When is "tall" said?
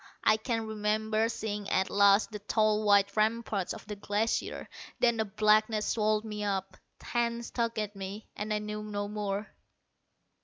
2.39-2.83